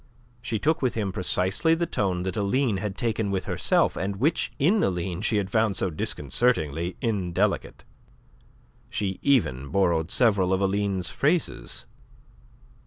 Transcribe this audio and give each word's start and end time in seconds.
She 0.41 0.57
took 0.57 0.81
with 0.81 0.95
him 0.95 1.11
precisely 1.11 1.75
the 1.75 1.85
tone 1.85 2.23
that 2.23 2.35
Aline 2.35 2.77
had 2.77 2.97
taken 2.97 3.29
with 3.29 3.45
herself 3.45 3.95
and 3.95 4.15
which 4.15 4.51
in 4.57 4.81
Aline 4.81 5.21
she 5.21 5.37
had 5.37 5.51
found 5.51 5.77
so 5.77 5.91
disconcertingly 5.91 6.97
indelicate. 7.01 7.83
She 8.89 9.19
even 9.21 9.69
borrowed 9.69 10.09
several 10.09 10.53
of 10.53 10.61
Aline's 10.61 11.11
phrases. 11.11 11.85